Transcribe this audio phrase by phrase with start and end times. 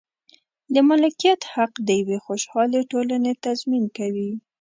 [0.73, 4.31] د مالکیت حق د یوې خوشحالې ټولنې تضمین کوي.